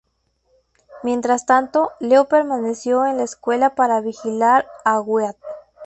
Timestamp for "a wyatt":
4.83-5.37